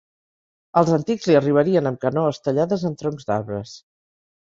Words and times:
Els 0.81 0.91
antics 0.97 1.27
li 1.31 1.37
arribarien 1.41 1.91
amb 1.91 2.03
canoes 2.07 2.43
tallades 2.49 2.89
en 2.93 3.01
troncs 3.05 3.33
d'arbres. 3.33 3.81